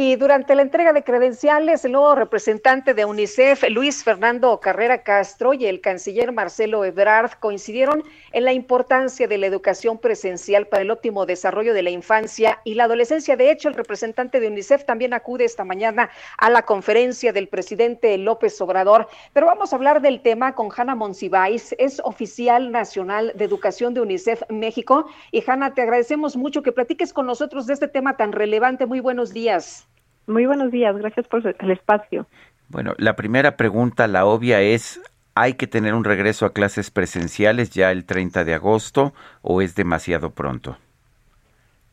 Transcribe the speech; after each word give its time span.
Y 0.00 0.14
durante 0.14 0.54
la 0.54 0.62
entrega 0.62 0.92
de 0.92 1.02
credenciales, 1.02 1.84
el 1.84 1.90
nuevo 1.90 2.14
representante 2.14 2.94
de 2.94 3.04
UNICEF, 3.04 3.64
Luis 3.68 4.04
Fernando 4.04 4.60
Carrera 4.60 5.02
Castro, 5.02 5.54
y 5.54 5.66
el 5.66 5.80
canciller 5.80 6.30
Marcelo 6.30 6.84
Ebrard 6.84 7.32
coincidieron 7.40 8.04
en 8.30 8.44
la 8.44 8.52
importancia 8.52 9.26
de 9.26 9.38
la 9.38 9.46
educación 9.46 9.98
presencial 9.98 10.68
para 10.68 10.82
el 10.82 10.92
óptimo 10.92 11.26
desarrollo 11.26 11.74
de 11.74 11.82
la 11.82 11.90
infancia 11.90 12.60
y 12.62 12.74
la 12.74 12.84
adolescencia. 12.84 13.36
De 13.36 13.50
hecho, 13.50 13.68
el 13.68 13.74
representante 13.74 14.38
de 14.38 14.46
UNICEF 14.46 14.84
también 14.84 15.14
acude 15.14 15.44
esta 15.44 15.64
mañana 15.64 16.10
a 16.36 16.48
la 16.48 16.62
conferencia 16.62 17.32
del 17.32 17.48
presidente 17.48 18.16
López 18.18 18.60
Obrador. 18.60 19.08
Pero 19.32 19.46
vamos 19.46 19.72
a 19.72 19.76
hablar 19.76 20.00
del 20.00 20.20
tema 20.20 20.54
con 20.54 20.68
Hanna 20.70 20.94
Monsiváis, 20.94 21.74
es 21.76 22.00
oficial 22.04 22.70
nacional 22.70 23.32
de 23.34 23.44
educación 23.44 23.94
de 23.94 24.02
UNICEF 24.02 24.42
México. 24.48 25.06
Y 25.32 25.42
Hanna, 25.44 25.74
te 25.74 25.82
agradecemos 25.82 26.36
mucho 26.36 26.62
que 26.62 26.70
platiques 26.70 27.12
con 27.12 27.26
nosotros 27.26 27.66
de 27.66 27.74
este 27.74 27.88
tema 27.88 28.16
tan 28.16 28.30
relevante. 28.30 28.86
Muy 28.86 29.00
buenos 29.00 29.32
días. 29.32 29.87
Muy 30.28 30.44
buenos 30.44 30.70
días, 30.70 30.94
gracias 30.94 31.26
por 31.26 31.42
el 31.46 31.70
espacio. 31.70 32.26
Bueno, 32.68 32.92
la 32.98 33.16
primera 33.16 33.56
pregunta, 33.56 34.06
la 34.06 34.26
obvia 34.26 34.60
es, 34.60 35.00
¿hay 35.34 35.54
que 35.54 35.66
tener 35.66 35.94
un 35.94 36.04
regreso 36.04 36.44
a 36.44 36.52
clases 36.52 36.90
presenciales 36.90 37.70
ya 37.70 37.90
el 37.90 38.04
30 38.04 38.44
de 38.44 38.52
agosto 38.52 39.14
o 39.40 39.62
es 39.62 39.74
demasiado 39.74 40.30
pronto? 40.30 40.76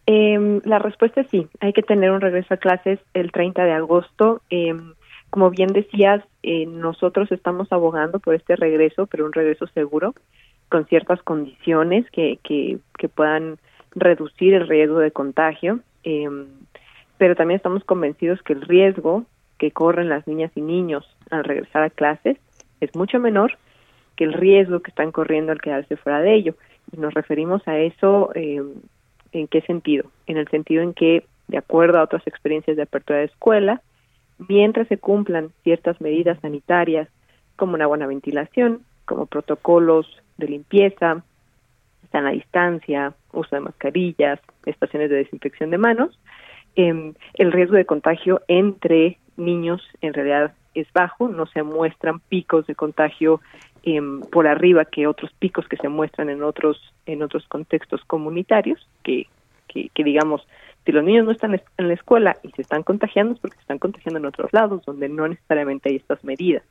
Eh, 0.05 0.59
la 0.65 0.79
respuesta 0.79 1.21
es 1.21 1.29
sí, 1.29 1.47
hay 1.61 1.71
que 1.71 1.81
tener 1.81 2.11
un 2.11 2.19
regreso 2.19 2.53
a 2.53 2.57
clases 2.57 2.99
el 3.13 3.31
30 3.31 3.63
de 3.63 3.71
agosto. 3.71 4.41
Eh, 4.49 4.75
como 5.29 5.49
bien 5.49 5.69
decías, 5.69 6.21
eh, 6.43 6.65
nosotros 6.65 7.31
estamos 7.31 7.71
abogando 7.71 8.19
por 8.19 8.35
este 8.35 8.57
regreso, 8.57 9.07
pero 9.07 9.25
un 9.25 9.31
regreso 9.31 9.65
seguro, 9.67 10.13
con 10.67 10.85
ciertas 10.87 11.21
condiciones 11.23 12.05
que, 12.11 12.37
que, 12.43 12.79
que 12.97 13.07
puedan 13.07 13.59
reducir 13.91 14.55
el 14.55 14.67
riesgo 14.67 14.99
de 14.99 15.11
contagio. 15.11 15.79
Pero 17.17 17.35
también 17.35 17.57
estamos 17.57 17.83
convencidos 17.83 18.41
que 18.41 18.53
el 18.53 18.61
riesgo 18.61 19.25
que 19.57 19.71
corren 19.71 20.09
las 20.09 20.27
niñas 20.27 20.51
y 20.55 20.61
niños 20.61 21.05
al 21.29 21.43
regresar 21.43 21.83
a 21.83 21.89
clases 21.89 22.37
es 22.81 22.95
mucho 22.95 23.19
menor 23.19 23.57
que 24.15 24.25
el 24.25 24.33
riesgo 24.33 24.81
que 24.81 24.91
están 24.91 25.11
corriendo 25.11 25.51
al 25.51 25.61
quedarse 25.61 25.97
fuera 25.97 26.21
de 26.21 26.33
ello. 26.33 26.55
Y 26.91 26.97
nos 26.97 27.13
referimos 27.13 27.67
a 27.67 27.77
eso 27.77 28.31
eh, 28.35 28.61
en 29.31 29.47
qué 29.47 29.61
sentido? 29.61 30.09
En 30.27 30.37
el 30.37 30.47
sentido 30.49 30.83
en 30.83 30.93
que, 30.93 31.25
de 31.47 31.57
acuerdo 31.57 31.99
a 31.99 32.03
otras 32.03 32.25
experiencias 32.27 32.77
de 32.77 32.83
apertura 32.83 33.19
de 33.19 33.25
escuela, 33.25 33.81
mientras 34.47 34.87
se 34.87 34.97
cumplan 34.97 35.51
ciertas 35.63 35.99
medidas 36.01 36.39
sanitarias 36.41 37.09
como 37.55 37.75
una 37.75 37.87
buena 37.87 38.07
ventilación, 38.07 38.81
como 39.05 39.25
protocolos 39.25 40.07
de 40.37 40.47
limpieza, 40.47 41.23
sana 42.11 42.31
distancia, 42.31 43.13
uso 43.31 43.55
de 43.55 43.61
mascarillas, 43.61 44.39
estaciones 44.65 45.09
de 45.09 45.17
desinfección 45.17 45.69
de 45.69 45.77
manos, 45.77 46.19
eh, 46.75 47.13
el 47.35 47.51
riesgo 47.51 47.75
de 47.75 47.85
contagio 47.85 48.41
entre 48.47 49.17
niños 49.37 49.81
en 50.01 50.13
realidad 50.13 50.53
es 50.73 50.91
bajo, 50.93 51.27
no 51.27 51.45
se 51.47 51.63
muestran 51.63 52.19
picos 52.19 52.67
de 52.67 52.75
contagio 52.75 53.41
eh, 53.83 54.01
por 54.31 54.47
arriba 54.47 54.85
que 54.85 55.07
otros 55.07 55.31
picos 55.39 55.67
que 55.67 55.77
se 55.77 55.89
muestran 55.89 56.29
en 56.29 56.43
otros 56.43 56.93
en 57.05 57.21
otros 57.21 57.47
contextos 57.47 58.03
comunitarios, 58.05 58.87
que, 59.03 59.27
que, 59.67 59.89
que 59.89 60.03
digamos, 60.03 60.47
si 60.85 60.91
los 60.91 61.03
niños 61.03 61.25
no 61.25 61.31
están 61.31 61.53
en 61.53 61.87
la 61.87 61.93
escuela 61.93 62.37
y 62.43 62.51
se 62.51 62.61
están 62.61 62.83
contagiando 62.83 63.33
es 63.33 63.39
porque 63.39 63.55
se 63.55 63.61
están 63.61 63.79
contagiando 63.79 64.19
en 64.19 64.25
otros 64.25 64.53
lados 64.53 64.83
donde 64.85 65.09
no 65.09 65.27
necesariamente 65.27 65.89
hay 65.89 65.95
estas 65.95 66.23
medidas. 66.23 66.63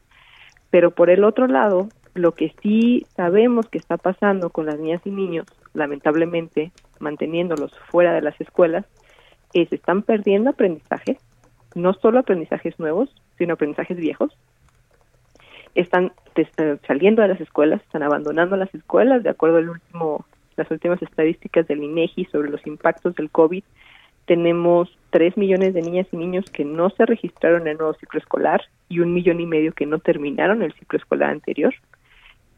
Pero 0.71 0.91
por 0.93 1.11
el 1.11 1.25
otro 1.25 1.47
lado, 1.47 1.89
lo 2.15 2.33
que 2.33 2.55
sí 2.63 3.07
sabemos 3.17 3.69
que 3.69 3.79
está 3.79 3.97
pasando 3.97 4.51
con 4.51 4.67
las 4.67 4.79
niñas 4.79 5.03
y 5.05 5.11
niños, 5.11 5.47
lamentablemente 5.73 6.71
manteniéndolos 7.01 7.77
fuera 7.91 8.13
de 8.13 8.23
las 8.23 8.41
escuelas, 8.41 8.85
es 9.55 9.73
están 9.73 10.03
perdiendo 10.03 10.51
aprendizajes, 10.51 11.19
no 11.75 11.95
solo 11.95 12.19
aprendizajes 12.19 12.79
nuevos, 12.79 13.15
sino 13.39 13.55
aprendizajes 13.55 13.97
viejos. 13.97 14.37
Están 15.75 16.13
eh, 16.37 16.79
saliendo 16.87 17.23
de 17.23 17.29
las 17.29 17.41
escuelas, 17.41 17.81
están 17.83 18.03
abandonando 18.03 18.57
las 18.57 18.73
escuelas, 18.75 19.23
de 19.23 19.31
acuerdo 19.31 19.59
al 19.59 19.71
último, 19.71 20.25
las 20.57 20.71
últimas 20.71 21.01
estadísticas 21.03 21.67
del 21.67 21.83
INEGI 21.83 22.27
sobre 22.27 22.51
los 22.51 22.65
impactos 22.67 23.15
del 23.15 23.31
COVID. 23.31 23.65
Tenemos 24.27 24.97
tres 25.11 25.37
millones 25.37 25.75
de 25.75 25.83
niñas 25.83 26.07
y 26.13 26.17
niños 26.17 26.45
que 26.51 26.65
no 26.65 26.91
se 26.91 27.07
registraron 27.07 27.63
en 27.63 27.69
el 27.69 27.79
nuevo 27.79 27.95
ciclo 27.95 28.19
escolar 28.19 28.63
y 28.89 29.01
un 29.01 29.13
millón 29.13 29.41
y 29.41 29.47
medio 29.47 29.73
que 29.73 29.87
no 29.87 29.99
terminaron 29.99 30.63
el 30.63 30.73
ciclo 30.75 30.99
escolar 30.99 31.31
anterior 31.31 31.75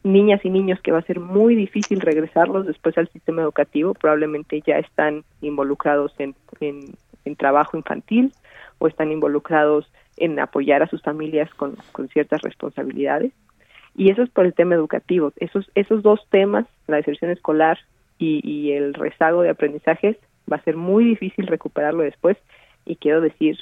niñas 0.03 0.43
y 0.43 0.49
niños 0.49 0.79
que 0.81 0.91
va 0.91 0.99
a 0.99 1.03
ser 1.03 1.19
muy 1.19 1.55
difícil 1.55 1.99
regresarlos 1.99 2.65
después 2.65 2.97
al 2.97 3.09
sistema 3.09 3.41
educativo, 3.41 3.93
probablemente 3.93 4.61
ya 4.65 4.77
están 4.77 5.23
involucrados 5.41 6.13
en, 6.19 6.35
en, 6.59 7.35
trabajo 7.35 7.75
infantil 7.75 8.31
o 8.79 8.87
están 8.87 9.11
involucrados 9.11 9.91
en 10.15 10.39
apoyar 10.39 10.81
a 10.81 10.87
sus 10.87 11.01
familias 11.01 11.53
con, 11.53 11.75
con, 11.91 12.07
ciertas 12.07 12.41
responsabilidades. 12.41 13.33
Y 13.95 14.11
eso 14.11 14.23
es 14.23 14.29
por 14.29 14.45
el 14.45 14.53
tema 14.53 14.75
educativo. 14.75 15.33
Esos, 15.37 15.69
esos 15.75 16.03
dos 16.03 16.25
temas, 16.29 16.65
la 16.87 16.97
deserción 16.97 17.31
escolar 17.31 17.79
y, 18.17 18.41
y 18.49 18.71
el 18.71 18.93
rezago 18.93 19.41
de 19.41 19.49
aprendizajes, 19.49 20.17
va 20.51 20.57
a 20.57 20.63
ser 20.63 20.77
muy 20.77 21.03
difícil 21.03 21.47
recuperarlo 21.47 22.03
después. 22.03 22.37
Y 22.85 22.95
quiero 22.95 23.21
decir 23.21 23.57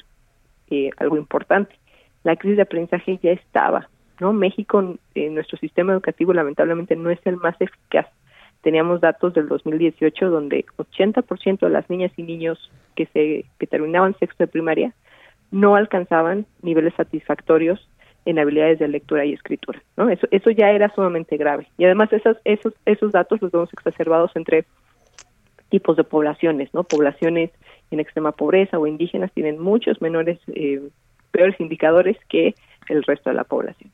eh, 0.70 0.92
algo 0.98 1.18
importante. 1.18 1.76
La 2.24 2.36
crisis 2.36 2.58
de 2.58 2.64
aprendizaje 2.64 3.20
ya 3.22 3.32
estaba 3.32 3.90
¿no? 4.20 4.34
México, 4.34 4.96
en 5.16 5.34
nuestro 5.34 5.58
sistema 5.58 5.94
educativo 5.94 6.34
lamentablemente 6.34 6.96
no 6.96 7.10
es 7.10 7.20
el 7.26 7.38
más 7.38 7.56
eficaz. 7.60 8.08
Teníamos 8.62 9.02
datos 9.02 9.34
del 9.34 9.48
2018 9.48 10.30
donde 10.30 10.66
80% 10.78 11.60
de 11.60 11.70
las 11.70 11.90
niñas 11.90 12.12
y 12.18 12.24
niños 12.24 12.72
que 12.96 13.06
se 13.08 13.46
que 13.60 13.68
terminaban 13.68 14.18
sexto 14.18 14.44
de 14.44 14.48
primaria 14.48 14.94
no 15.52 15.76
alcanzaban 15.76 16.46
niveles 16.62 16.94
satisfactorios 16.96 17.88
en 18.26 18.40
habilidades 18.40 18.80
de 18.80 18.88
lectura 18.88 19.24
y 19.24 19.34
escritura, 19.34 19.82
¿no? 19.98 20.10
Eso 20.10 20.28
eso 20.32 20.50
ya 20.50 20.72
era 20.72 20.90
sumamente 20.96 21.38
grave. 21.38 21.68
Y 21.78 21.86
además 21.86 22.12
esos 22.12 22.38
esos 22.44 22.74
esos 22.86 23.12
datos 23.12 23.40
los 23.42 23.52
vemos 23.52 23.72
exacerbados 23.72 24.32
entre 24.36 24.66
tipos 25.70 25.96
de 25.96 26.04
poblaciones, 26.04 26.74
¿no? 26.74 26.84
Poblaciones 26.84 27.52
en 27.92 28.00
extrema 28.00 28.32
pobreza 28.32 28.80
o 28.80 28.88
indígenas 28.88 29.32
tienen 29.34 29.60
muchos 29.60 30.02
menores 30.02 30.40
eh, 30.48 30.82
peores 31.32 31.60
indicadores 31.60 32.18
que 32.30 32.56
el 32.90 33.04
resto 33.04 33.30
de 33.30 33.36
la 33.36 33.44
población 33.44 33.92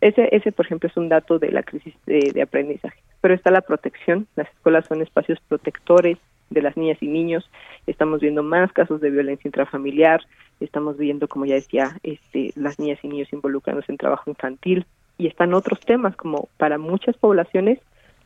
ese, 0.00 0.28
ese, 0.32 0.52
por 0.52 0.66
ejemplo, 0.66 0.88
es 0.88 0.96
un 0.96 1.08
dato 1.08 1.38
de 1.38 1.50
la 1.50 1.62
crisis 1.62 1.94
de, 2.06 2.40
aprendizaje. 2.42 3.00
Pero 3.20 3.34
está 3.34 3.50
la 3.50 3.62
protección. 3.62 4.26
Las 4.36 4.48
escuelas 4.48 4.86
son 4.86 5.02
espacios 5.02 5.38
protectores 5.48 6.18
de 6.50 6.62
las 6.62 6.76
niñas 6.76 6.98
y 7.00 7.08
niños. 7.08 7.50
Estamos 7.86 8.20
viendo 8.20 8.42
más 8.42 8.72
casos 8.72 9.00
de 9.00 9.10
violencia 9.10 9.48
intrafamiliar. 9.48 10.20
Estamos 10.60 10.98
viendo, 10.98 11.28
como 11.28 11.46
ya 11.46 11.54
decía, 11.54 11.98
este, 12.02 12.52
las 12.54 12.78
niñas 12.78 13.00
y 13.02 13.08
niños 13.08 13.32
involucrándose 13.32 13.90
en 13.90 13.98
trabajo 13.98 14.30
infantil. 14.30 14.86
Y 15.18 15.26
están 15.26 15.54
otros 15.54 15.80
temas, 15.80 16.16
como 16.16 16.48
para 16.56 16.78
muchas 16.78 17.16
poblaciones, 17.16 17.78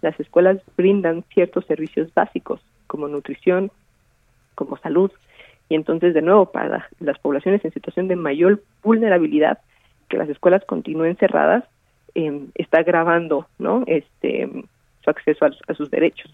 las 0.03 0.19
escuelas 0.21 0.59
brindan 0.77 1.25
ciertos 1.33 1.65
servicios 1.67 2.13
básicos, 2.15 2.61
como 2.87 3.09
nutrición, 3.09 3.71
como 4.55 4.77
salud. 4.77 5.11
Y 5.69 5.75
entonces, 5.75 6.15
de 6.15 6.23
nuevo, 6.23 6.53
para 6.53 6.89
las 7.01 7.19
poblaciones 7.19 7.65
en 7.65 7.73
situación 7.73 8.09
de 8.09 8.17
mayor 8.17 8.63
vulnerabilidad, 8.83 9.59
que 10.09 10.17
las 10.17 10.29
escuelas 10.29 10.65
continúen 10.65 11.17
cerradas 11.17 11.65
está 12.55 12.79
agravando 12.79 13.47
no 13.59 13.85
este 13.87 14.49
su 15.05 15.11
acceso 15.11 15.45
a, 15.45 15.75
sus 15.75 15.91
derechos 15.91 16.31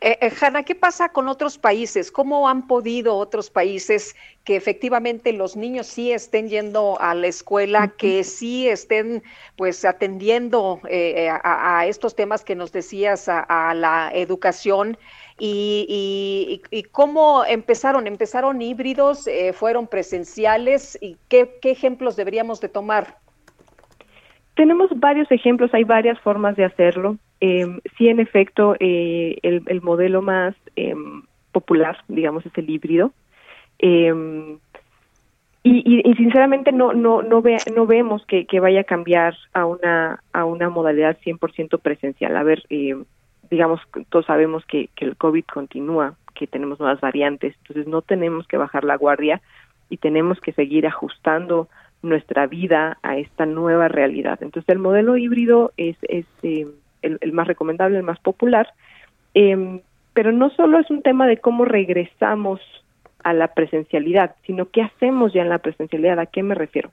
Eh, 0.00 0.18
eh, 0.20 0.32
Hanna, 0.40 0.62
¿qué 0.62 0.74
pasa 0.74 1.08
con 1.08 1.28
otros 1.28 1.58
países? 1.58 2.10
¿Cómo 2.10 2.48
han 2.48 2.66
podido 2.66 3.16
otros 3.16 3.50
países 3.50 4.14
que 4.44 4.56
efectivamente 4.56 5.32
los 5.32 5.56
niños 5.56 5.86
sí 5.86 6.12
estén 6.12 6.48
yendo 6.48 7.00
a 7.00 7.14
la 7.14 7.26
escuela, 7.26 7.88
que 7.96 8.24
sí 8.24 8.68
estén 8.68 9.22
pues 9.56 9.84
atendiendo 9.84 10.80
eh, 10.88 11.30
a, 11.30 11.86
estos 11.86 12.14
temas 12.14 12.44
que 12.44 12.54
nos 12.54 12.72
decías, 12.72 13.28
a, 13.28 13.74
la 13.74 14.10
educación? 14.12 14.98
Y, 15.38 16.62
cómo 16.92 17.44
empezaron? 17.44 18.06
¿Empezaron 18.06 18.62
híbridos? 18.62 19.28
¿Fueron 19.54 19.86
presenciales? 19.86 20.98
¿Y 21.00 21.16
qué, 21.28 21.58
qué 21.60 21.70
ejemplos 21.70 22.16
deberíamos 22.16 22.60
de 22.60 22.68
tomar? 22.68 23.18
Tenemos 24.54 24.90
varios 24.94 25.30
ejemplos, 25.32 25.74
hay 25.74 25.84
varias 25.84 26.20
formas 26.20 26.54
de 26.56 26.64
hacerlo. 26.64 27.16
Eh, 27.46 27.78
sí, 27.98 28.08
en 28.08 28.20
efecto, 28.20 28.74
eh, 28.80 29.36
el, 29.42 29.82
modelo 29.82 30.22
más 30.22 30.54
em, 30.76 31.24
popular, 31.52 31.98
digamos, 32.08 32.46
es 32.46 32.56
el 32.56 32.70
híbrido. 32.70 33.12
Em, 33.78 34.58
y, 35.62 36.14
sinceramente 36.16 36.72
no 36.72 36.94
no 36.94 37.22
no, 37.22 37.42
ve, 37.42 37.58
no 37.76 37.86
vemos 37.86 38.24
que, 38.24 38.46
vaya 38.60 38.80
a 38.80 38.84
cambiar 38.84 39.36
a 39.52 39.66
una 39.66 40.22
a 40.32 40.46
una 40.46 40.70
modalidad 40.70 41.18
100% 41.22 41.80
presencial. 41.80 42.34
A 42.34 42.42
ver, 42.44 42.62
digamos, 43.50 43.80
todos 44.08 44.24
sabemos 44.24 44.64
que, 44.64 44.88
que 44.96 45.04
el 45.04 45.16
COVID 45.16 45.44
continúa, 45.44 46.14
que 46.34 46.46
tenemos 46.46 46.80
nuevas 46.80 47.02
variantes, 47.02 47.54
entonces 47.60 47.86
no 47.86 48.00
tenemos 48.00 48.46
que 48.46 48.56
bajar 48.56 48.84
la 48.84 48.96
guardia 48.96 49.42
y 49.90 49.98
tenemos 49.98 50.40
que 50.40 50.52
seguir 50.52 50.86
ajustando 50.86 51.68
nuestra 52.00 52.46
vida 52.46 52.96
a 53.02 53.18
esta 53.18 53.44
nueva 53.44 53.88
realidad. 53.88 54.38
Entonces 54.40 54.68
el 54.70 54.78
modelo 54.78 55.18
híbrido 55.18 55.72
es, 55.76 55.96
es 56.02 56.24
el, 57.20 57.32
más 57.32 57.46
recomendable, 57.46 57.98
el 57.98 58.02
más 58.02 58.18
popular, 58.20 58.68
em, 59.34 59.80
pero 60.12 60.32
no 60.32 60.50
solo 60.50 60.78
es 60.78 60.90
un 60.90 61.02
tema 61.02 61.26
de 61.26 61.38
cómo 61.38 61.64
regresamos 61.64 62.60
a 63.22 63.32
la 63.32 63.48
presencialidad, 63.48 64.36
sino 64.46 64.66
qué 64.70 64.82
hacemos 64.82 65.32
ya 65.32 65.42
en 65.42 65.48
la 65.48 65.58
presencialidad, 65.58 66.18
¿a 66.18 66.26
qué 66.26 66.42
me 66.42 66.54
refiero? 66.54 66.90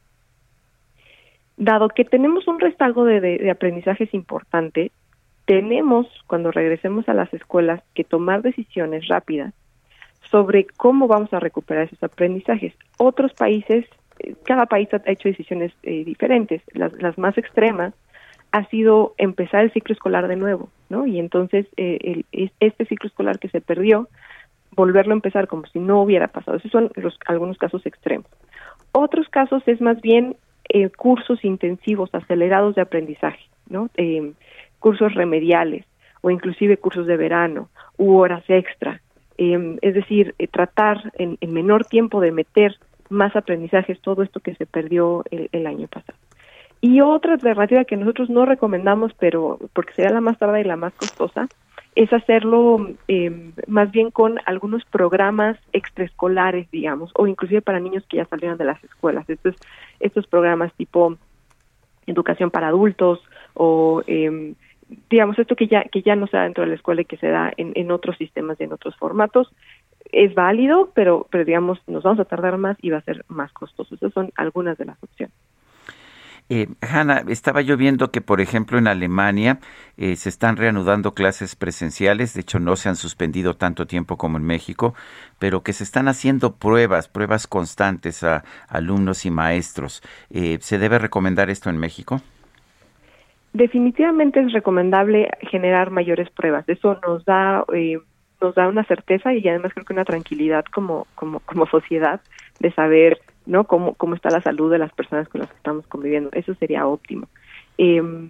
Dado 1.58 1.90
que 1.90 2.06
tenemos 2.06 2.48
un 2.48 2.60
rezago 2.60 3.06
de, 3.06 3.20
de 3.20 3.52
aprendizajes 3.52 4.14
importante, 4.14 4.92
tenemos, 5.46 6.08
cuando 6.28 6.52
regresemos 6.52 7.08
a 7.10 7.14
las 7.14 7.34
escuelas, 7.34 7.84
que 7.94 8.04
tomar 8.04 8.42
decisiones 8.42 9.08
rápidas 9.08 9.54
sobre 10.30 10.66
cómo 10.78 11.08
vamos 11.08 11.34
a 11.34 11.40
recuperar 11.40 11.84
esos 11.84 12.02
aprendizajes. 12.02 12.74
Otros 12.98 13.34
países, 13.34 13.86
eh, 14.20 14.36
cada 14.46 14.66
país 14.66 14.88
ha 14.94 15.02
hecho 15.06 15.28
decisiones 15.28 15.74
eh, 15.84 16.04
diferentes. 16.06 16.62
Las 16.74 17.18
más 17.18 17.38
extremas 17.38 17.94
ha 18.52 18.66
sido 18.70 19.14
empezar 19.18 19.64
el 19.64 19.72
ciclo 19.72 19.94
escolar 19.94 20.28
de 20.28 20.36
nuevo, 20.36 20.70
¿no? 20.90 21.08
Y 21.08 21.20
entonces 21.20 21.68
eh, 21.78 22.24
este 22.60 22.86
ciclo 22.86 23.08
escolar 23.08 23.40
que 23.40 23.50
se 23.50 23.62
perdió, 23.62 24.10
volverlo 24.76 25.14
a 25.14 25.16
empezar 25.16 25.48
como 25.48 25.66
si 25.68 25.80
no 25.80 26.02
hubiera 26.02 26.28
pasado. 26.28 26.58
Esos 26.58 26.72
son 26.72 26.92
los, 26.96 27.18
algunos 27.28 27.58
casos 27.58 27.86
extremos. 27.86 28.28
Otros 28.92 29.30
casos 29.30 29.64
es 29.68 29.80
más 29.80 30.02
bien 30.02 30.36
eh, 30.70 30.90
cursos 30.90 31.44
intensivos, 31.46 32.14
acelerados 32.14 32.76
de 32.76 32.82
aprendizaje, 32.82 33.46
¿no? 33.70 33.90
Eh, 33.96 34.34
cursos 34.80 35.14
remediales 35.14 35.86
o 36.22 36.30
inclusive 36.30 36.78
cursos 36.78 37.08
de 37.08 37.18
verano 37.18 37.70
u 37.98 38.16
horas 38.18 38.44
extra. 38.48 39.02
es 39.38 39.94
decir, 39.96 40.36
tratar 40.52 41.12
en, 41.18 41.38
menor 41.52 41.86
tiempo 41.86 42.22
de 42.22 42.32
meter 42.32 42.76
más 43.10 43.36
aprendizajes, 43.36 44.00
todo 44.02 44.22
esto 44.22 44.40
que 44.40 44.54
se 44.56 44.68
perdió 44.68 45.24
el 45.32 45.66
año 45.66 45.88
pasado. 45.88 46.18
Y 46.82 47.02
otra 47.02 47.34
alternativa 47.34 47.86
que 47.86 47.96
nosotros 47.96 48.30
no 48.30 48.46
recomendamos, 48.46 49.14
pero 49.20 49.60
porque 49.74 49.94
sería 49.94 50.12
la 50.12 50.22
más 50.22 50.40
tarda 50.40 50.60
y 50.60 50.64
la 50.64 50.76
más 50.76 50.94
costosa, 50.94 51.48
es 51.96 52.12
hacerlo 52.12 52.90
eh, 53.08 53.52
más 53.68 53.92
bien 53.92 54.12
con 54.12 54.40
algunos 54.46 54.84
programas 54.86 55.58
extraescolares, 55.74 56.70
digamos, 56.72 57.12
o 57.16 57.28
inclusive 57.28 57.62
para 57.62 57.80
niños 57.80 58.04
que 58.08 58.18
ya 58.18 58.26
salieron 58.26 58.58
de 58.58 58.66
las 58.66 58.84
escuelas. 58.84 59.30
Estos, 59.30 59.56
estos 60.00 60.26
programas 60.26 60.74
tipo 60.74 61.18
educación 62.08 62.50
para 62.50 62.70
adultos 62.70 63.20
o, 63.54 64.02
eh, 64.08 64.56
digamos, 65.10 65.38
esto 65.38 65.56
que 65.56 65.68
ya, 65.68 65.84
que 65.84 66.02
ya 66.02 66.16
no 66.16 66.28
se 66.28 66.38
da 66.38 66.44
dentro 66.44 66.64
de 66.64 66.70
la 66.70 66.76
escuela 66.76 67.02
y 67.02 67.06
que 67.06 67.18
se 67.18 67.28
da 67.28 67.52
en, 67.58 67.74
en 67.76 67.92
otros 67.92 68.18
sistemas 68.18 68.60
y 68.60 68.64
en 68.64 68.74
otros 68.74 68.96
formatos, 68.96 69.54
es 70.12 70.34
válido, 70.34 70.92
pero, 70.94 71.28
pero 71.30 71.46
digamos, 71.46 71.80
nos 71.88 72.04
vamos 72.04 72.20
a 72.20 72.26
tardar 72.26 72.58
más 72.58 72.78
y 72.82 72.90
va 72.90 72.98
a 72.98 73.04
ser 73.04 73.24
más 73.28 73.52
costoso. 73.54 73.96
Esas 73.96 74.14
son 74.14 74.32
algunas 74.36 74.78
de 74.78 74.86
las 74.86 75.02
opciones. 75.04 75.36
Eh, 76.54 76.68
Hanna, 76.82 77.24
estaba 77.30 77.62
yo 77.62 77.78
viendo 77.78 78.12
que, 78.12 78.20
por 78.20 78.42
ejemplo, 78.42 78.78
en 78.78 78.90
Alemania 78.90 79.60
eh, 79.96 80.18
se 80.18 80.28
están 80.28 80.58
reanudando 80.58 81.14
clases 81.14 81.56
presenciales, 81.56 82.34
de 82.34 82.42
hecho 82.42 82.60
no 82.60 82.76
se 82.76 82.90
han 82.90 82.98
suspendido 82.98 83.54
tanto 83.54 83.88
tiempo 83.88 84.18
como 84.18 84.38
en 84.38 84.44
México, 84.44 84.94
pero 85.40 85.64
que 85.64 85.72
se 85.72 85.86
están 85.86 86.10
haciendo 86.10 86.58
pruebas, 86.58 87.08
pruebas 87.08 87.48
constantes 87.48 88.22
a 88.24 88.44
alumnos 88.68 89.26
y 89.26 89.32
maestros. 89.32 90.04
Eh, 90.30 90.58
¿Se 90.60 90.78
debe 90.78 91.00
recomendar 91.00 91.50
esto 91.50 91.70
en 91.70 91.78
México? 91.78 92.20
Definitivamente 93.54 94.42
es 94.42 94.52
recomendable 94.52 95.30
generar 95.50 95.90
mayores 95.90 96.30
pruebas. 96.32 96.68
Eso 96.68 97.00
nos 97.08 97.24
da 97.24 97.64
eh, 97.74 97.98
nos 98.42 98.56
da 98.56 98.68
una 98.68 98.84
certeza 98.84 99.34
y 99.34 99.48
además 99.48 99.74
creo 99.74 99.86
que 99.86 99.94
una 99.94 100.06
tranquilidad 100.06 100.66
como 100.66 101.08
como 101.16 101.40
como 101.42 101.68
sociedad 101.68 102.22
de 102.60 102.72
saber 102.72 103.22
¿no? 103.46 103.66
Cómo, 103.66 103.96
cómo 103.96 104.16
está 104.16 104.30
la 104.30 104.42
salud 104.42 104.72
de 104.72 104.78
las 104.78 104.94
personas 104.94 105.28
con 105.28 105.42
las 105.42 105.50
que 105.50 105.58
estamos 105.58 105.88
conviviendo. 105.88 106.30
Eso 106.34 106.54
sería 106.56 106.88
óptimo. 106.88 107.28
Em, 107.78 108.30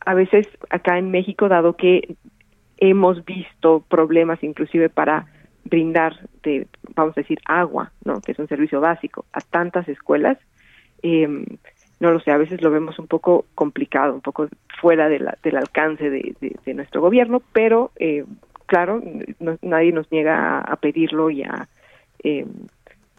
a 0.00 0.14
veces 0.14 0.48
acá 0.70 0.98
en 0.98 1.10
México, 1.10 1.48
dado 1.48 1.76
que 1.76 2.16
hemos 2.78 3.24
visto 3.24 3.84
problemas 3.88 4.42
inclusive 4.42 4.88
para 4.88 5.26
brindar, 5.64 6.28
de, 6.42 6.66
vamos 6.94 7.16
a 7.16 7.20
decir, 7.20 7.38
agua, 7.44 7.92
¿no? 8.04 8.20
que 8.20 8.32
es 8.32 8.38
un 8.38 8.48
servicio 8.48 8.80
básico, 8.80 9.24
a 9.32 9.40
tantas 9.40 9.88
escuelas, 9.88 10.38
eh, 11.02 11.46
no 12.02 12.10
lo 12.10 12.18
sé, 12.18 12.32
a 12.32 12.36
veces 12.36 12.60
lo 12.60 12.72
vemos 12.72 12.98
un 12.98 13.06
poco 13.06 13.46
complicado, 13.54 14.12
un 14.12 14.22
poco 14.22 14.48
fuera 14.80 15.08
de 15.08 15.24
del 15.44 15.56
alcance 15.56 16.10
de, 16.10 16.34
de, 16.40 16.74
nuestro 16.74 17.00
gobierno, 17.00 17.40
pero 17.52 17.92
eh, 17.94 18.24
claro, 18.66 19.00
nadie 19.62 19.92
nos 19.92 20.10
niega 20.10 20.58
a, 20.58 20.76
pedirlo 20.76 21.30
y 21.30 21.44
a, 21.44 21.68
eh, 22.24 22.44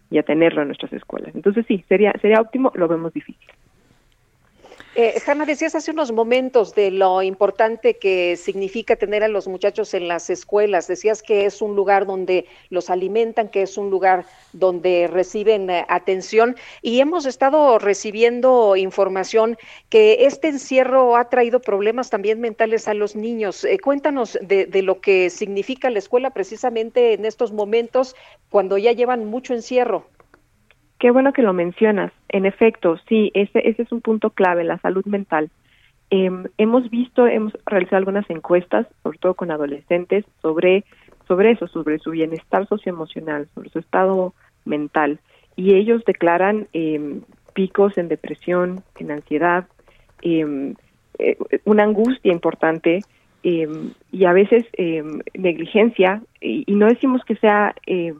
y 0.09 0.17
a 0.17 0.23
tenerlo 0.23 0.63
en 0.63 0.67
nuestras 0.67 0.91
escuelas. 0.91 1.33
Entonces 1.33 1.65
sí, 1.65 1.85
sería, 1.87 2.11
sería 2.21 2.41
óptimo, 2.41 2.73
lo 2.75 2.89
vemos 2.89 3.13
difícil. 3.13 3.47
Eh, 4.95 5.19
Hanna, 5.25 5.47
decías 5.47 5.73
hace 5.73 5.89
unos 5.89 6.11
momentos 6.11 6.75
de 6.75 6.91
lo 6.91 7.23
importante 7.23 7.97
que 7.97 8.37
significa 8.37 8.95
tener 8.95 9.23
a 9.23 9.27
los 9.27 9.47
muchachos 9.47 9.95
en 9.95 10.07
las 10.07 10.29
escuelas. 10.29 10.87
Decías 10.87 11.23
que 11.23 11.47
es 11.47 11.63
un 11.63 11.75
lugar 11.75 12.05
donde 12.05 12.45
los 12.69 12.91
alimentan, 12.91 13.49
que 13.49 13.63
es 13.63 13.79
un 13.79 13.89
lugar 13.89 14.25
donde 14.51 15.09
reciben 15.11 15.67
eh, 15.71 15.83
atención. 15.89 16.55
Y 16.83 16.99
hemos 16.99 17.25
estado 17.25 17.79
recibiendo 17.79 18.75
información 18.75 19.57
que 19.89 20.27
este 20.27 20.49
encierro 20.49 21.17
ha 21.17 21.27
traído 21.27 21.59
problemas 21.59 22.11
también 22.11 22.39
mentales 22.39 22.87
a 22.87 22.93
los 22.93 23.15
niños. 23.15 23.63
Eh, 23.63 23.79
cuéntanos 23.79 24.37
de, 24.43 24.67
de 24.67 24.83
lo 24.83 25.01
que 25.01 25.31
significa 25.31 25.89
la 25.89 25.97
escuela 25.97 26.29
precisamente 26.29 27.13
en 27.13 27.25
estos 27.25 27.51
momentos 27.51 28.15
cuando 28.51 28.77
ya 28.77 28.91
llevan 28.91 29.25
mucho 29.25 29.55
encierro. 29.55 30.05
Qué 31.03 31.11
bueno 31.11 31.33
que 31.33 31.41
lo 31.41 31.51
mencionas. 31.51 32.13
En 32.29 32.45
efecto, 32.45 32.97
sí, 33.09 33.29
ese, 33.33 33.67
ese 33.67 33.81
es 33.81 33.91
un 33.91 33.99
punto 33.99 34.29
clave, 34.29 34.63
la 34.63 34.77
salud 34.77 35.03
mental. 35.05 35.49
Em, 36.09 36.45
hemos 36.57 36.89
visto, 36.89 37.27
hemos 37.27 37.51
realizado 37.65 37.97
algunas 37.97 38.29
encuestas, 38.29 38.87
sobre 39.03 39.17
todo 39.17 39.33
con 39.33 39.51
adolescentes, 39.51 40.23
sobre, 40.41 40.85
sobre 41.27 41.51
eso, 41.51 41.67
sobre 41.67 41.99
su 41.99 42.11
bienestar 42.11 42.69
socioemocional, 42.69 43.49
sobre 43.53 43.69
su 43.71 43.79
estado 43.79 44.33
mental. 44.63 45.19
Y 45.57 45.73
ellos 45.75 46.05
declaran 46.05 46.69
eh, 46.71 47.19
picos 47.53 47.97
en 47.97 48.07
depresión, 48.07 48.81
en 48.97 49.11
ansiedad, 49.11 49.67
em, 50.21 50.75
eh, 51.19 51.35
una 51.65 51.83
angustia 51.83 52.31
importante 52.31 53.01
y 53.43 54.23
a 54.23 54.31
veces 54.31 54.63
negligencia. 55.33 56.21
Y, 56.39 56.63
y, 56.65 56.75
no 56.75 56.87
decimos 56.87 57.25
que 57.25 57.35
sea 57.35 57.75
eh, 57.85 58.13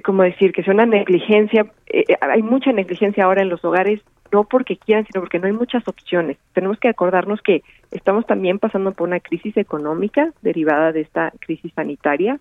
como 0.00 0.22
decir, 0.22 0.52
que 0.52 0.62
sea 0.62 0.74
una 0.74 0.86
negligencia, 0.86 1.66
eh, 1.86 2.04
eh, 2.08 2.16
hay 2.20 2.42
mucha 2.42 2.72
negligencia 2.72 3.24
ahora 3.24 3.42
en 3.42 3.48
los 3.48 3.64
hogares, 3.64 4.00
no 4.30 4.44
porque 4.44 4.76
quieran, 4.76 5.06
sino 5.06 5.20
porque 5.20 5.38
no 5.38 5.46
hay 5.46 5.52
muchas 5.52 5.86
opciones. 5.86 6.38
Tenemos 6.54 6.78
que 6.78 6.88
acordarnos 6.88 7.42
que 7.42 7.62
estamos 7.90 8.26
también 8.26 8.58
pasando 8.58 8.92
por 8.92 9.08
una 9.08 9.20
crisis 9.20 9.56
económica 9.56 10.32
derivada 10.40 10.92
de 10.92 11.02
esta 11.02 11.32
crisis 11.40 11.72
sanitaria 11.74 12.38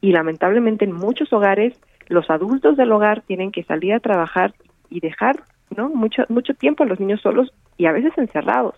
y 0.00 0.12
lamentablemente 0.12 0.84
en 0.84 0.92
muchos 0.92 1.32
hogares 1.32 1.78
los 2.08 2.30
adultos 2.30 2.76
del 2.76 2.92
hogar 2.92 3.22
tienen 3.22 3.52
que 3.52 3.64
salir 3.64 3.92
a 3.92 4.00
trabajar 4.00 4.54
y 4.88 5.00
dejar 5.00 5.42
no 5.76 5.88
mucho 5.88 6.22
mucho 6.28 6.54
tiempo 6.54 6.84
a 6.84 6.86
los 6.86 7.00
niños 7.00 7.20
solos 7.20 7.52
y 7.76 7.86
a 7.86 7.92
veces 7.92 8.12
encerrados 8.16 8.76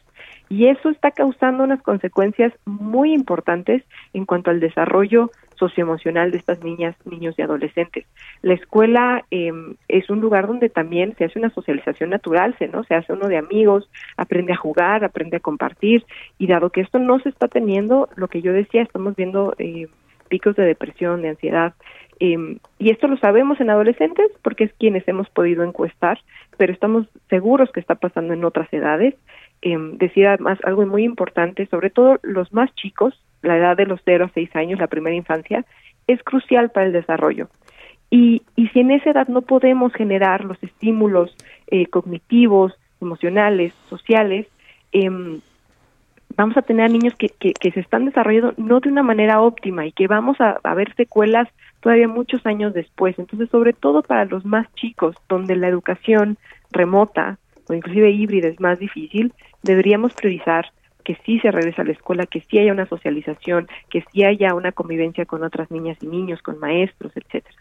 y 0.48 0.66
eso 0.66 0.88
está 0.88 1.10
causando 1.10 1.64
unas 1.64 1.82
consecuencias 1.82 2.52
muy 2.64 3.12
importantes 3.12 3.82
en 4.14 4.24
cuanto 4.24 4.50
al 4.50 4.60
desarrollo 4.60 5.30
socioemocional 5.58 6.30
de 6.30 6.38
estas 6.38 6.62
niñas, 6.62 6.96
niños 7.04 7.34
y 7.38 7.42
adolescentes. 7.42 8.06
La 8.42 8.54
escuela 8.54 9.24
em, 9.30 9.74
es 9.88 10.08
un 10.10 10.20
lugar 10.20 10.46
donde 10.46 10.68
también 10.68 11.14
se 11.16 11.24
hace 11.24 11.38
una 11.38 11.50
socialización 11.50 12.10
natural, 12.10 12.54
se, 12.58 12.68
¿no? 12.68 12.84
Se 12.84 12.94
hace 12.94 13.12
uno 13.12 13.28
de 13.28 13.36
amigos, 13.36 13.90
aprende 14.16 14.52
a 14.52 14.56
jugar, 14.56 15.04
aprende 15.04 15.36
a 15.36 15.40
compartir, 15.40 16.04
y 16.38 16.46
dado 16.46 16.70
que 16.70 16.80
esto 16.80 16.98
no 16.98 17.18
se 17.20 17.28
está 17.28 17.48
teniendo, 17.48 18.08
lo 18.16 18.28
que 18.28 18.42
yo 18.42 18.52
decía, 18.52 18.82
estamos 18.82 19.16
viendo 19.16 19.54
eh, 19.58 19.88
picos 20.28 20.56
de 20.56 20.64
depresión, 20.64 21.22
de 21.22 21.30
ansiedad, 21.30 21.74
em, 22.20 22.58
y 22.78 22.90
esto 22.90 23.08
lo 23.08 23.16
sabemos 23.18 23.60
en 23.60 23.70
adolescentes 23.70 24.30
porque 24.42 24.64
es 24.64 24.72
quienes 24.78 25.06
hemos 25.08 25.28
podido 25.30 25.64
encuestar, 25.64 26.18
pero 26.56 26.72
estamos 26.72 27.06
seguros 27.28 27.70
que 27.72 27.80
está 27.80 27.94
pasando 27.94 28.34
en 28.34 28.44
otras 28.44 28.72
edades. 28.72 29.14
Eh, 29.62 29.76
decía 29.94 30.34
además 30.34 30.58
algo 30.64 30.86
muy 30.86 31.04
importante, 31.04 31.66
sobre 31.66 31.90
todo 31.90 32.18
los 32.22 32.52
más 32.52 32.72
chicos, 32.74 33.14
la 33.42 33.56
edad 33.56 33.76
de 33.76 33.86
los 33.86 34.00
0 34.04 34.26
a 34.26 34.32
6 34.34 34.54
años, 34.56 34.80
la 34.80 34.86
primera 34.86 35.16
infancia, 35.16 35.64
es 36.06 36.22
crucial 36.22 36.70
para 36.70 36.86
el 36.86 36.92
desarrollo. 36.92 37.48
Y, 38.10 38.42
y 38.56 38.68
si 38.68 38.80
en 38.80 38.90
esa 38.90 39.10
edad 39.10 39.28
no 39.28 39.42
podemos 39.42 39.92
generar 39.92 40.44
los 40.44 40.62
estímulos 40.62 41.34
eh, 41.66 41.86
cognitivos, 41.86 42.72
emocionales, 43.00 43.72
sociales, 43.88 44.46
eh, 44.92 45.10
vamos 46.36 46.56
a 46.56 46.62
tener 46.62 46.90
niños 46.90 47.14
que, 47.16 47.28
que, 47.28 47.52
que, 47.52 47.70
se 47.72 47.80
están 47.80 48.06
desarrollando 48.06 48.54
no 48.56 48.80
de 48.80 48.88
una 48.88 49.02
manera 49.02 49.40
óptima 49.40 49.86
y 49.86 49.92
que 49.92 50.06
vamos 50.06 50.40
a, 50.40 50.58
a 50.62 50.74
ver 50.74 50.94
secuelas 50.94 51.48
todavía 51.80 52.08
muchos 52.08 52.44
años 52.46 52.72
después. 52.72 53.18
Entonces, 53.18 53.50
sobre 53.50 53.72
todo 53.72 54.02
para 54.02 54.24
los 54.24 54.44
más 54.44 54.72
chicos, 54.74 55.16
donde 55.28 55.56
la 55.56 55.68
educación 55.68 56.38
remota 56.70 57.38
o 57.68 57.74
inclusive 57.74 58.10
híbrida 58.10 58.48
es 58.48 58.60
más 58.60 58.78
difícil, 58.78 59.32
deberíamos 59.62 60.14
priorizar 60.14 60.66
que 61.08 61.16
sí 61.24 61.40
se 61.40 61.50
regresa 61.50 61.80
a 61.80 61.86
la 61.86 61.92
escuela, 61.92 62.26
que 62.26 62.42
sí 62.42 62.58
haya 62.58 62.70
una 62.70 62.84
socialización, 62.84 63.66
que 63.88 64.04
sí 64.12 64.24
haya 64.24 64.54
una 64.54 64.72
convivencia 64.72 65.24
con 65.24 65.42
otras 65.42 65.70
niñas 65.70 65.96
y 66.02 66.06
niños, 66.06 66.42
con 66.42 66.58
maestros, 66.58 67.12
etcétera. 67.16 67.56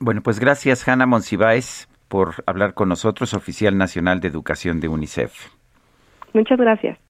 Bueno, 0.00 0.20
pues 0.22 0.38
gracias, 0.38 0.86
Hanna 0.86 1.06
Monsiváis, 1.06 1.88
por 2.06 2.34
hablar 2.46 2.74
con 2.74 2.88
nosotros, 2.88 3.34
oficial 3.34 3.76
nacional 3.76 4.20
de 4.20 4.28
educación 4.28 4.78
de 4.78 4.86
UNICEF. 4.86 5.48
Muchas 6.32 6.56
gracias. 6.56 7.07